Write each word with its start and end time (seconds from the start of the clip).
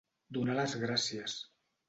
Donar 0.37 0.55
les 0.59 0.73
gràcies. 0.85 1.39